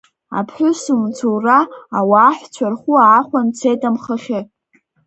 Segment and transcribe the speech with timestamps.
[0.39, 1.59] Аԥҳәыс мцура
[1.97, 4.39] ауааҳәцәа рхәы аахәан дцеит амхахьы.